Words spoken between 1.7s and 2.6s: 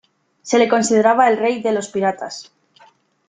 los piratas.